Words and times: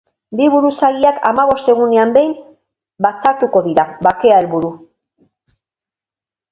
Bi 0.37 0.45
buruzagiak 0.53 1.19
hamabost 1.29 1.69
egunean 1.75 2.15
behin 2.17 2.33
batzartuko 3.07 3.63
dira, 3.69 3.87
bakea 4.09 4.43
helburu. 4.43 4.75